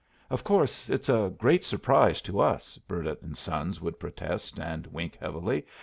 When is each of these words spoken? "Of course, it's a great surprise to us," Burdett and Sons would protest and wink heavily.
"Of 0.31 0.43
course, 0.43 0.89
it's 0.89 1.09
a 1.09 1.31
great 1.37 1.63
surprise 1.63 2.21
to 2.23 2.39
us," 2.39 2.79
Burdett 2.87 3.21
and 3.21 3.37
Sons 3.37 3.79
would 3.81 3.99
protest 3.99 4.59
and 4.59 4.87
wink 4.87 5.15
heavily. 5.21 5.63